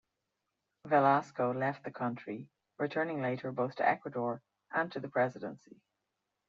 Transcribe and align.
Velasco 0.83 1.53
left 1.53 1.83
the 1.83 1.91
country, 1.91 2.49
returning 2.79 3.21
later 3.21 3.51
both 3.51 3.75
to 3.75 3.87
Ecuador 3.87 4.41
and 4.73 4.91
to 4.91 4.99
the 4.99 5.07
presidency. 5.09 5.79